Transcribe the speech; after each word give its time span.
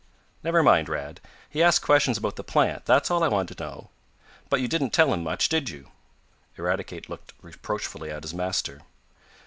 "Never 0.41 0.63
mind, 0.63 0.89
Rad. 0.89 1.19
He 1.47 1.61
asked 1.61 1.83
questions 1.83 2.17
about 2.17 2.35
the 2.35 2.43
plant, 2.43 2.85
that's 2.85 3.11
all 3.11 3.23
I 3.23 3.27
want 3.27 3.49
to 3.49 3.63
know. 3.63 3.91
But 4.49 4.59
you 4.59 4.67
didn't 4.67 4.93
tell 4.93 5.13
him 5.13 5.21
much, 5.23 5.47
did 5.47 5.69
you?" 5.69 5.91
Eradicate 6.57 7.07
looked 7.07 7.33
reproachfully 7.39 8.09
at 8.09 8.23
his 8.23 8.33
master. 8.33 8.81